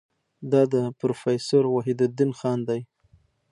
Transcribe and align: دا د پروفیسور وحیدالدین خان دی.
دا 0.51 0.61
د 0.73 0.75
پروفیسور 0.99 1.63
وحیدالدین 1.69 2.31
خان 2.39 2.59
دی. 2.69 2.81